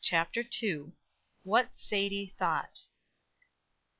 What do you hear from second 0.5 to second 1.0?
II.